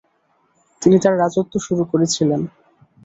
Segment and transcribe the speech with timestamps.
[0.81, 2.41] তিনি তাঁর রাজত্ব শুরু করেছিলেন।